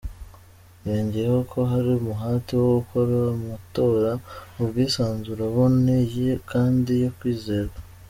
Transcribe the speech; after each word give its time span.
Yongeyeho 0.85 1.39
ko 1.51 1.59
hari 1.71 1.87
"umuhate 1.99 2.51
wo 2.61 2.67
gukora 2.77 3.13
amatora 3.35 4.11
mu 4.55 4.63
bwisanzure, 4.69 5.41
aboneye 5.49 6.27
kandi 6.51 6.91
yo 7.03 7.11
kwizerwa". 7.17 7.77